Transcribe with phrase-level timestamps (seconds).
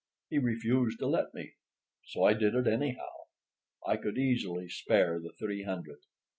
[0.31, 1.57] He refused to let me,
[2.07, 3.27] so I did it anyhow.
[3.85, 5.99] I could easily spare the three hundred.